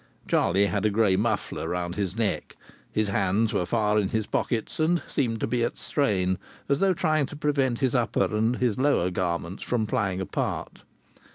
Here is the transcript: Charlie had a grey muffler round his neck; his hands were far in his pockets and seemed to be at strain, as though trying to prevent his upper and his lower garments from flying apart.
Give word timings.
Charlie 0.27 0.65
had 0.65 0.83
a 0.83 0.89
grey 0.89 1.15
muffler 1.15 1.67
round 1.67 1.93
his 1.93 2.17
neck; 2.17 2.57
his 2.91 3.09
hands 3.09 3.53
were 3.53 3.67
far 3.67 3.99
in 3.99 4.09
his 4.09 4.25
pockets 4.25 4.79
and 4.79 5.03
seemed 5.07 5.39
to 5.41 5.45
be 5.45 5.63
at 5.63 5.77
strain, 5.77 6.39
as 6.67 6.79
though 6.79 6.95
trying 6.95 7.27
to 7.27 7.35
prevent 7.35 7.81
his 7.81 7.93
upper 7.93 8.35
and 8.35 8.55
his 8.55 8.79
lower 8.79 9.11
garments 9.11 9.61
from 9.63 9.85
flying 9.85 10.19
apart. 10.19 10.81